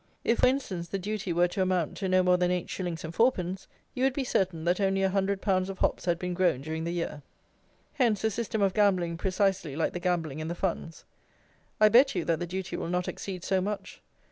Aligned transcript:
If, 0.23 0.39
for 0.39 0.47
instance, 0.47 0.87
the 0.87 0.97
duty 0.97 1.31
were 1.31 1.47
to 1.49 1.61
amount 1.61 1.95
to 1.97 2.09
no 2.09 2.23
more 2.23 2.35
than 2.35 2.49
eight 2.49 2.71
shillings 2.71 3.03
and 3.03 3.13
fourpence, 3.13 3.67
you 3.93 4.03
would 4.03 4.15
be 4.15 4.23
certain 4.23 4.63
that 4.63 4.81
only 4.81 5.03
a 5.03 5.11
hundred 5.11 5.43
pounds 5.43 5.69
of 5.69 5.77
hops 5.77 6.05
had 6.05 6.17
been 6.17 6.33
grown 6.33 6.61
during 6.61 6.85
the 6.85 6.91
year. 6.91 7.21
Hence 7.93 8.23
a 8.23 8.31
system 8.31 8.63
of 8.63 8.73
gambling 8.73 9.15
precisely 9.15 9.75
like 9.75 9.93
the 9.93 9.99
gambling 9.99 10.39
in 10.39 10.47
the 10.47 10.55
funds. 10.55 11.05
I 11.79 11.87
bet 11.89 12.15
you 12.15 12.25
that 12.25 12.39
the 12.39 12.47
duty 12.47 12.75
will 12.75 12.89
not 12.89 13.07
exceed 13.07 13.43
so 13.43 13.61
much. 13.61 14.01